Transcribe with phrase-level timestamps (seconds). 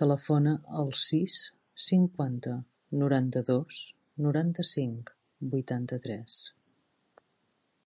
[0.00, 1.36] Telefona al sis,
[1.90, 2.56] cinquanta,
[3.04, 3.78] noranta-dos,
[4.26, 5.16] noranta-cinc,
[5.54, 6.42] vuitanta-tres.